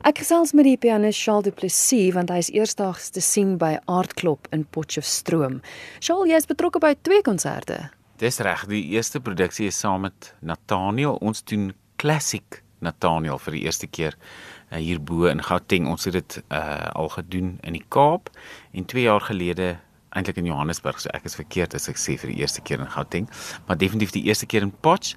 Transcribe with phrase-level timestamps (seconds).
[0.00, 3.74] Ek gesels met die pianist Charles Du Plessis want hy is eersdaags te sien by
[3.84, 5.58] Aardklop in Potchefstroom.
[6.00, 7.76] Charles, jy is betrokke by twee konserte.
[8.22, 11.18] Dis reg, die eerste produksie is saam met Nathaniel.
[11.20, 15.84] Ons doen klassiek Nathaniel vir die eerste keer uh, hierbo in Gauteng.
[15.92, 18.32] Ons het dit uh, al gedoen in die Kaap
[18.72, 19.74] en 2 jaar gelede
[20.16, 21.04] eintlik in Johannesburg.
[21.04, 23.28] So ek is verkeerd as ek sê vir die eerste keer in Gauteng,
[23.68, 25.12] maar definitief die eerste keer in Potch.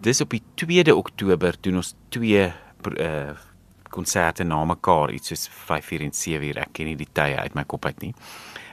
[0.00, 3.48] Dis op die 2de Oktober doen ons twee uh
[3.92, 6.62] konserte na mekaar, iets soos 5 uur en 7 uur.
[6.64, 8.14] Ek ken nie die tye uit my kop uit nie.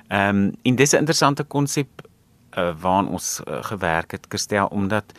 [0.09, 2.01] Ehm um, en dis 'n interessante konsep
[2.57, 5.13] uh, waaraan ons uh, gewerk het, Kirstel, omdat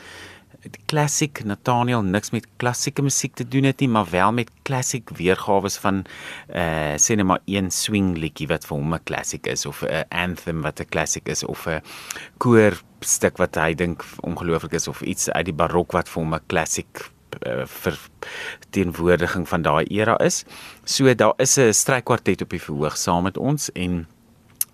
[0.60, 5.10] die klassiek Nathaniel niks met klassieke musiek te doen het nie, maar wel met klassiek
[5.16, 6.05] weergawe van
[6.48, 9.82] eh uh, sê net maar een swing liedjie wat vir hom 'n klassiek is of
[9.82, 11.80] 'n anthem wat 'n klassiek is of 'n
[12.38, 16.34] koor stuk wat hy dink ongelooflik is of iets uit die barok wat vir hom
[16.34, 17.10] 'n klassiek
[17.47, 17.98] uh, vir
[18.70, 20.45] teenwoordiging van daai era is.
[20.84, 24.06] So daar is 'n strykkwartet op die verhoog saam met ons en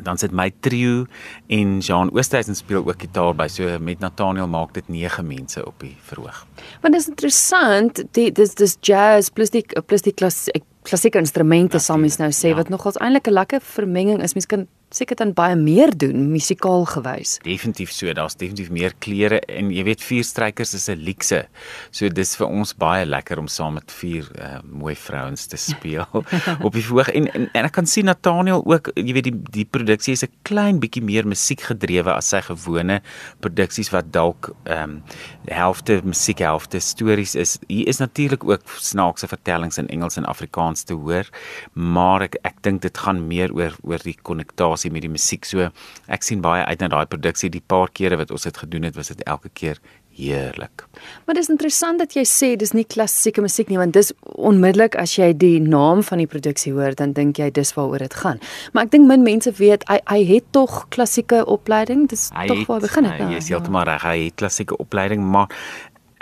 [0.02, 1.06] dan sit my trio
[1.48, 5.80] en Jean Oosthuizen speel ook gitaar by so met Nathaniel maak dit 9 mense op
[5.80, 6.44] die verhoog.
[6.80, 10.46] Want dit is interessant, die dis dis jazz plus die plus die klas,
[10.86, 12.58] klassieke instrumente sal mens nou sê ja.
[12.60, 14.34] wat nogals eintlik 'n lekker vermenging is.
[14.34, 17.36] Mens kan seker dan baie meer doen musikaal gewys.
[17.44, 21.44] Definitief so, daar's definitief meer kleure en jy weet vier strykers is 'n luukse.
[21.90, 26.06] So dis vir ons baie lekker om saam met vier uh, mooi vrouens te speel
[26.66, 29.64] op die verhoog en, en en ek kan sien Nathaniel ook, jy weet die die
[29.64, 33.00] produksie is 'n klein bietjie meer musiekgedrewe as sy gewone
[33.40, 35.02] produksies wat dalk ehm um,
[35.46, 37.58] helfte musiek, helfte stories is.
[37.68, 41.26] Hier is natuurlik ook snaakse vertellings in Engels en Afrikaans te hoor,
[41.74, 45.44] maar ek ek dink dit gaan meer oor oor die konnektasie prestasie met die musiek.
[45.44, 45.70] So
[46.08, 47.50] ek sien baie uit na daai produksie.
[47.50, 49.78] Die paar kere wat ons dit gedoen het, was dit elke keer
[50.16, 50.86] heerlik.
[51.26, 55.18] Maar dis interessant dat jy sê dis nie klassieke musiek nie want dis onmiddellik as
[55.18, 58.40] jy die naam van die produksie hoor dan dink jy dis waaroor dit gaan.
[58.72, 62.08] Maar ek dink min mense weet hy hy het tog klassieke opleiding.
[62.08, 63.28] Dis tog waar begin dit nou.
[63.34, 64.08] Jy is heeltemal reg.
[64.08, 65.52] Hy het klassieke opleiding, maar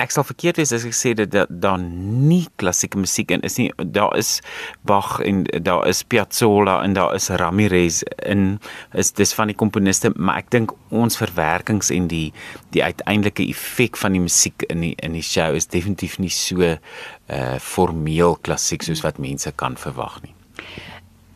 [0.03, 3.69] ek sal verkeerd wees as ek sê dat daar nie klassieke musiek in is nie.
[3.78, 4.41] Daar is
[4.87, 8.59] Bach en daar is Piazzolla en daar is Ramirez in
[8.93, 12.32] is dis van die komponiste, maar ek dink ons verwerkings en die
[12.75, 16.75] die uiteindelike effek van die musiek in die in die show is definitief nie so
[16.75, 20.34] uh formeel klassiek soos wat mense kan verwag nie.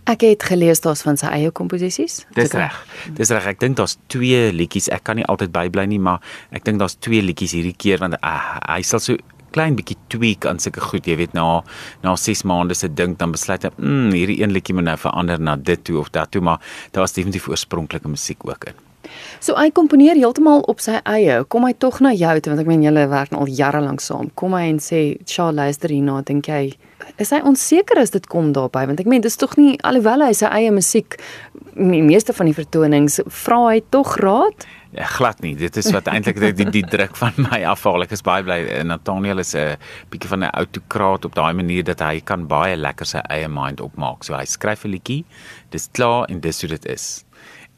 [0.09, 2.23] Ek het gelees daar's van sy eie komposisies.
[2.37, 2.77] Dis reg.
[3.19, 3.49] Dis reg.
[3.51, 4.89] Ek dink daar's twee liedjies.
[4.95, 6.25] Ek kan nie altyd bybly nie, maar
[6.55, 8.39] ek dink daar's twee liedjies hierdie keer want uh,
[8.71, 9.21] hy sal so
[9.53, 11.63] klein bietjie tweak aan sulke goed, jy weet, na
[12.05, 15.41] na 6 maande se dink dan besluit hy, "Mm, hierdie een liedjie moet nou verander
[15.41, 16.61] na dit toe of dat toe," maar
[16.93, 18.88] daar's definitief oorspronklike musiek ook in.
[19.41, 21.45] So hy komponeer heeltemal op sy eie.
[21.45, 24.31] Kom hy tog na jou toe want ek meen julle werk al jare lank saam.
[24.35, 26.77] Kom hy en sê, "Sjoe, luister hierna, dink jy
[27.17, 28.85] is hy onseker as dit kom daarby?
[28.91, 31.19] Want ek meen dis tog nie alhoewel hy sy eie musiek
[31.79, 34.67] die meeste van die vertonings vra hy tog raad?
[34.97, 35.53] Ja, glad nie.
[35.59, 38.07] Dit is wat eintlik die, die die druk van my afhaal.
[38.07, 39.77] Ek is baie bly eh, Nathaniel is 'n
[40.11, 43.81] bietjie van 'n autokraat op daai manier dat hy kan baie lekker sy eie mind
[43.85, 44.25] opmaak.
[44.25, 45.25] So hy skryf 'n liedjie.
[45.71, 47.25] Dis klaar en dis hoe dit is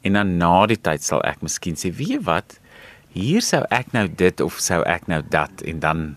[0.01, 2.57] en dan na die tyd sal ek miskien sê wie wat?
[3.11, 5.63] Hier sou ek nou dit of sou ek nou dat.
[5.67, 6.09] En dan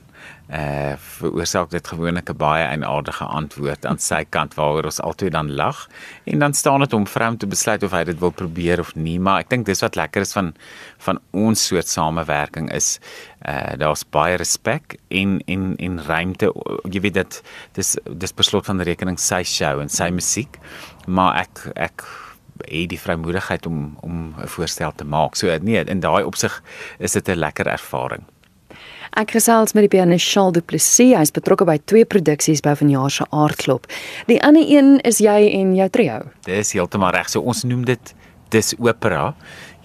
[0.48, 5.32] eh uh, veroorsaak dit gewoonlik 'n baie eienaardige antwoord aan sy kant waaroor ons altyd
[5.32, 5.88] dan lag.
[6.24, 9.18] En dan staan dit om vrou te besluit of hy dit wil probeer of nie.
[9.18, 10.54] Maar ek dink dis wat lekker is van
[10.98, 13.00] van ons soort samewerking is
[13.40, 16.52] eh uh, daar's baie respek en en en ruimte.
[16.90, 20.58] Jy weet dit dis dis beslot van rekening sy show en sy musiek.
[21.06, 22.23] Maar ek ek
[22.58, 26.62] het die vrymoedigheid om om 'n voorstel te maak so nee in daai opsig
[26.98, 28.24] is dit 'n lekker ervaring
[29.14, 31.12] Ek gesels met die pianist Charles Du Plessis.
[31.14, 33.86] Hy's betrokke by twee produksies by vanjaar se Aardklop.
[34.26, 36.16] Die ander een is jy en jou trio.
[36.48, 37.30] Dis heeltemal reg.
[37.30, 38.14] So ons noem dit
[38.50, 39.36] dis opera.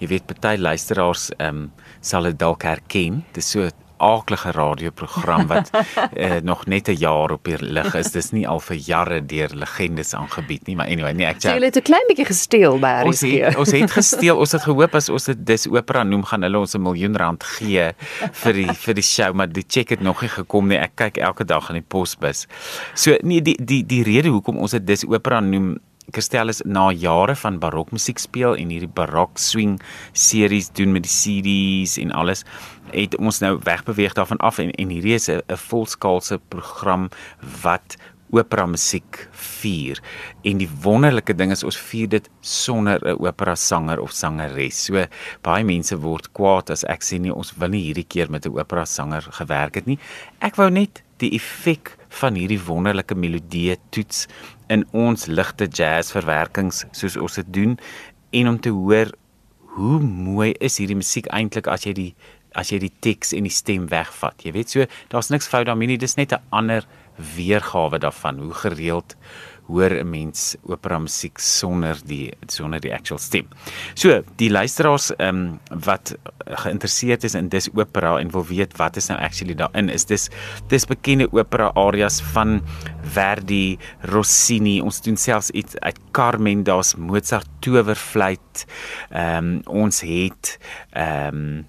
[0.02, 1.70] Jy weet party luisteraars ehm um,
[2.00, 3.22] sal dit dalk herken.
[3.36, 3.68] Dis so
[4.00, 8.12] aaklige radioprogram wat uh, nog net 'n jaar op die lig is.
[8.12, 11.64] Dis nie al vir jare deur legendes aangebied nie, maar anyway, nee, ek sê jy
[11.64, 13.12] het 'n klein bietjie gesteel by Harry.
[13.12, 14.36] Ons het ons het gesteel.
[14.36, 17.44] Ons het gehoop as ons dit dis opera noem gaan hulle ons 'n miljoen rand
[17.44, 17.92] gee
[18.32, 20.78] vir die vir die show, maar die cheque het nog nie gekom nie.
[20.78, 22.46] Ek kyk elke dag in die posbus.
[22.94, 25.78] So nee, die die die rede hoekom ons dit dis opera noem
[26.10, 29.78] Kirstel is na jare van barokmusiek speel en hierdie barok swing
[30.12, 32.44] series doen met die CD's en alles
[32.90, 37.08] het ons nou wegbeweeg daarvan af en en hierdie is 'n volskaalse program
[37.62, 37.96] wat
[38.30, 40.00] opera musiek vier.
[40.42, 44.84] En die wonderlike ding is ons vier dit sonder 'n opera sanger of sangeres.
[44.84, 45.06] So
[45.42, 48.58] baie mense word kwaad as ek sê nie ons wil nie hierdie keer met 'n
[48.58, 49.98] opera sanger gewerk het nie.
[50.40, 54.26] Ek wou net die effek van hierdie wonderlike melodieë toets
[54.68, 57.78] in ons ligte jazz verwerkings soos ons dit doen
[58.30, 59.12] en om te hoor
[59.76, 62.12] hoe mooi is hierdie musiek eintlik as jy die
[62.58, 64.42] as jy die teks en die stem wegvat.
[64.42, 66.86] Jy weet so, daar's niks fout daarmee nie, dis net 'n ander
[67.36, 69.14] weergawe daarvan hoe gereeld
[69.70, 73.46] hoor 'n mens opera musiek sonder die sonder die actual stem.
[73.94, 76.14] So, die luisteraars ehm um, wat
[76.46, 80.28] geïnteresseerd is in dis opera en wil weet wat is nou actually daarin is dis
[80.68, 82.60] dis bekende opera arias van
[83.02, 84.80] Verdi, Rossini.
[84.80, 88.66] Ons doen selfs iets uit Carmen, daar's Mozart towerfluit.
[89.10, 90.58] Ehm um, ons het
[90.90, 91.66] ehm um,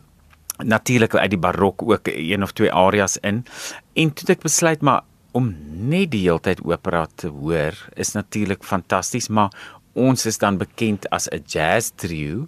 [0.63, 3.45] natuurlik uit die barok ook een of twee arias in.
[3.93, 5.01] En toe ek besluit maar
[5.31, 5.51] om
[5.89, 9.51] net die hele tyd opera te hoor is natuurlik fantasties, maar
[9.93, 12.47] ons is dan bekend as 'n jazz trio.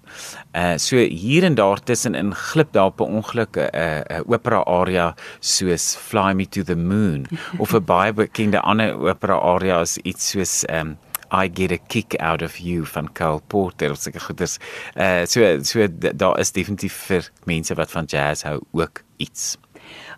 [0.55, 4.31] Uh so hier en daar tussenin glip daar op 'n ongeluk 'n uh, 'n uh,
[4.31, 7.25] opera aria soos Fly Me to the Moon
[7.63, 10.97] of 'n baie bekende ander opera aria is iets soos um
[11.31, 14.59] I get a kick out of you van Cole Porter of seker goeders.
[14.95, 19.57] Uh so so daar is definitief vir mense wat van jazz hou ook iets.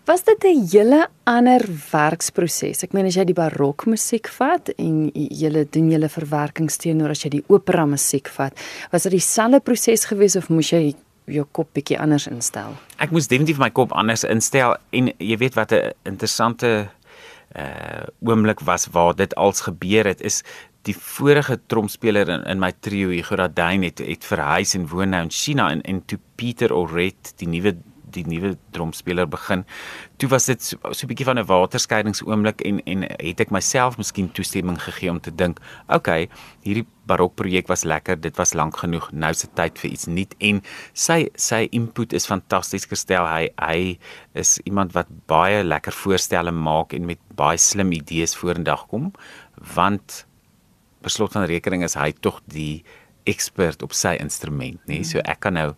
[0.06, 2.82] Was dit 'n hele ander werksproses?
[2.82, 7.24] Ek meen as jy die barok musiek vat en jy doen julle verwerkings teenoor as
[7.24, 8.52] jy die opera musiek vat,
[8.92, 10.94] was dit dieselfde proses gewees of moes jy
[11.26, 12.76] jou kop bietjie anders instel?
[12.98, 16.88] Ek moes definitief my kop anders instel en jy weet wat 'n interessante
[17.56, 20.42] uh oomblik was waar dit als gebeur het is
[20.82, 25.22] die vorige tromspeler in, in my trio Igor Adain het het verhuis en woon nou
[25.22, 27.76] in China en en toe Pieter Oret die nuwe
[28.14, 29.64] die nuwe tromspeler begin.
[30.20, 33.98] Toe was dit so 'n so bietjie van 'n waterskeidingsoomblik en en het ek myself
[33.98, 36.28] miskien toestemming gegee om te dink, okay,
[36.62, 40.62] hierdie barokprojek was lekker, dit was lank genoeg, nou dit tyd vir iets nuut en
[40.92, 43.26] sy sy input is fantasties gestel.
[43.26, 43.98] Hy hy
[44.34, 49.12] is iemand wat baie lekker voorstelle maak en met baie slim idees vorendag kom,
[49.74, 50.26] want
[51.02, 52.84] beslot van rekening is hy tog die
[53.26, 55.02] ekspert op sy instrument, nê?
[55.06, 55.70] So ek kan nou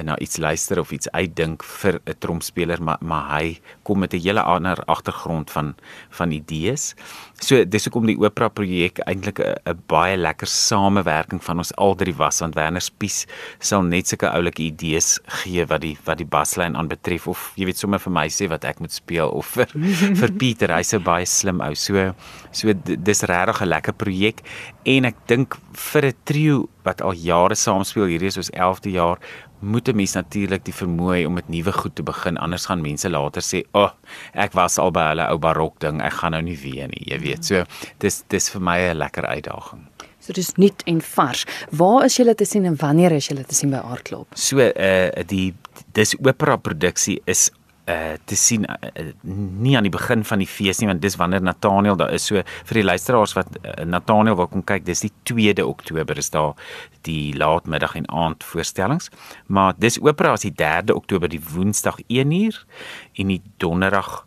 [0.00, 4.20] na iets luister of iets uitdink vir 'n tromspeler, maar maar hy kom met 'n
[4.20, 5.74] hele ander agtergrond van
[6.10, 6.94] van idees.
[7.40, 12.14] So dis hoekom die opera projek eintlik 'n baie lekker samewerking van ons al drie
[12.14, 13.26] was want Werner Spies
[13.58, 17.78] sal net sulke oulike idees gee wat die wat die baslyn aanbetref of jy weet
[17.78, 19.66] sommer vir my sê wat ek moet speel of vir,
[20.20, 21.74] vir Pieter, hy's 'n baie slim ou.
[21.74, 22.14] So
[22.50, 24.40] so dis regtig 'n lekker projek
[24.84, 28.90] en ek dink vir 'n trio wat al jare saam speel, hierdie is ons 11de
[28.90, 29.18] jaar,
[29.62, 33.10] moet 'n mens natuurlik die vermoë om met nuwe goed te begin anders gaan mense
[33.10, 33.90] later sê, "Ag, oh,
[34.34, 37.18] ek was al by hulle ou barok ding, ek gaan nou nie weer nie." Jy
[37.18, 37.64] weet, so
[37.98, 39.86] dis dis vir my 'n lekker uitdaging.
[40.22, 41.46] So dis nuut en vars.
[41.70, 44.26] Waar is julle te sien en wanneer is julle te sien by Aardklop?
[44.38, 45.54] So uh die
[45.92, 47.50] dis opera produksie is
[47.90, 51.42] uh te sien uh, nie aan die begin van die fees nie want dis wanneer
[51.42, 52.26] Nathaniel daar is.
[52.30, 56.30] So vir die luisteraars wat uh, Nathaniel wil kom kyk dis die 2de Oktober is
[56.30, 56.54] daar
[57.02, 59.10] die laatmiddag en aand voorstellings
[59.46, 62.62] maar dis opera is die 3de Oktober die Woensdag 1uur
[63.18, 64.22] en die Donderdag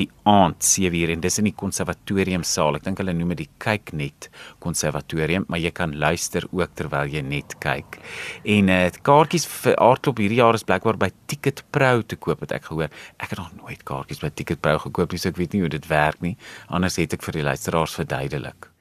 [0.00, 2.76] die aand 7uur en dis in die konservatorium saal.
[2.78, 4.28] Ek dink hulle noem dit die kyk net
[4.64, 7.98] konservatorium, maar jy kan luister ook terwyl jy net kyk.
[8.44, 12.44] En eh uh, kaartjies vir aardklop hierdie jaar is blykbaar by Ticket Pro te koop
[12.44, 12.92] het ek gehoor.
[13.18, 15.74] Ek het nog nooit kaartjies by Ticket Pro gekoop nie, so ek weet nie hoe
[15.78, 16.36] dit werk nie.
[16.68, 18.75] Anders het ek vir die luisteraars verduidelik.